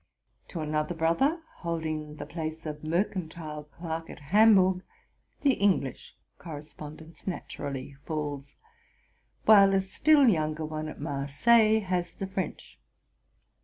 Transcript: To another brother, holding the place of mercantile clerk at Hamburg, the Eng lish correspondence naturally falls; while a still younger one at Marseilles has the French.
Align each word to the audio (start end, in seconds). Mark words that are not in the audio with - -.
To 0.47 0.61
another 0.61 0.95
brother, 0.95 1.43
holding 1.57 2.15
the 2.15 2.25
place 2.25 2.65
of 2.65 2.83
mercantile 2.83 3.65
clerk 3.65 4.09
at 4.09 4.17
Hamburg, 4.19 4.81
the 5.41 5.61
Eng 5.61 5.81
lish 5.81 6.15
correspondence 6.39 7.27
naturally 7.27 7.95
falls; 8.07 8.57
while 9.45 9.75
a 9.75 9.81
still 9.81 10.27
younger 10.27 10.65
one 10.65 10.87
at 10.87 10.99
Marseilles 10.99 11.83
has 11.83 12.13
the 12.13 12.25
French. 12.25 12.79